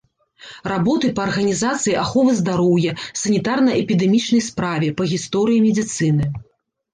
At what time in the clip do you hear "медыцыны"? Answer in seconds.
5.69-6.25